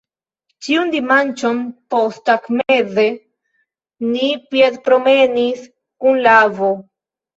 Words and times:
Ĉiun 0.67 0.87
dimanĉon 0.93 1.59
posttagmeze 1.93 3.05
ni 4.15 4.33
piedpromenis 4.55 5.65
kun 6.05 6.23
la 6.25 6.35
avo. 6.49 6.73